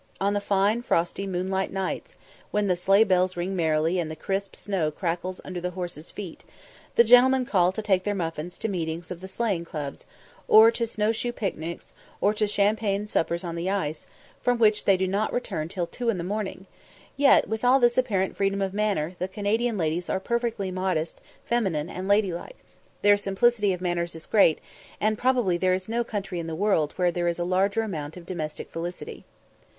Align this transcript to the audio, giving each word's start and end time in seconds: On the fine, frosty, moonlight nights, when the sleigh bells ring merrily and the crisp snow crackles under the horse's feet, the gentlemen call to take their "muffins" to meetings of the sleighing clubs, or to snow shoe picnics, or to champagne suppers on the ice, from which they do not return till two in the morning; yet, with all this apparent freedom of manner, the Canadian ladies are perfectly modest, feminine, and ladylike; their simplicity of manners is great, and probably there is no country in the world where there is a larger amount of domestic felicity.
On 0.19 0.33
the 0.33 0.41
fine, 0.41 0.81
frosty, 0.81 1.27
moonlight 1.27 1.71
nights, 1.71 2.15
when 2.49 2.65
the 2.65 2.75
sleigh 2.75 3.03
bells 3.03 3.37
ring 3.37 3.55
merrily 3.55 3.99
and 3.99 4.09
the 4.09 4.15
crisp 4.15 4.55
snow 4.55 4.89
crackles 4.89 5.39
under 5.45 5.61
the 5.61 5.69
horse's 5.77 6.09
feet, 6.09 6.43
the 6.95 7.03
gentlemen 7.03 7.45
call 7.45 7.71
to 7.71 7.83
take 7.83 8.03
their 8.03 8.15
"muffins" 8.15 8.57
to 8.57 8.67
meetings 8.67 9.11
of 9.11 9.21
the 9.21 9.27
sleighing 9.27 9.63
clubs, 9.63 10.07
or 10.47 10.71
to 10.71 10.87
snow 10.87 11.11
shoe 11.11 11.31
picnics, 11.31 11.93
or 12.19 12.33
to 12.33 12.47
champagne 12.47 13.05
suppers 13.05 13.43
on 13.43 13.53
the 13.53 13.69
ice, 13.69 14.07
from 14.41 14.57
which 14.57 14.85
they 14.85 14.97
do 14.97 15.07
not 15.07 15.31
return 15.31 15.67
till 15.69 15.85
two 15.85 16.09
in 16.09 16.17
the 16.17 16.23
morning; 16.23 16.65
yet, 17.15 17.47
with 17.47 17.63
all 17.63 17.79
this 17.79 17.95
apparent 17.95 18.35
freedom 18.35 18.59
of 18.59 18.73
manner, 18.73 19.15
the 19.19 19.27
Canadian 19.27 19.77
ladies 19.77 20.09
are 20.09 20.19
perfectly 20.19 20.71
modest, 20.71 21.21
feminine, 21.45 21.91
and 21.91 22.07
ladylike; 22.07 22.57
their 23.03 23.17
simplicity 23.17 23.71
of 23.71 23.81
manners 23.81 24.15
is 24.15 24.25
great, 24.25 24.57
and 24.99 25.15
probably 25.19 25.57
there 25.59 25.75
is 25.75 25.87
no 25.87 26.03
country 26.03 26.39
in 26.39 26.47
the 26.47 26.55
world 26.55 26.91
where 26.95 27.11
there 27.11 27.27
is 27.27 27.37
a 27.37 27.43
larger 27.45 27.83
amount 27.83 28.17
of 28.17 28.25
domestic 28.25 28.67
felicity. 28.71 29.25